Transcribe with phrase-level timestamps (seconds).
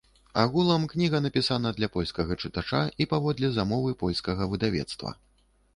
[0.43, 5.09] Агулам, кніга напісана для польскага чытача і паводле замовы польскага выдавецтва.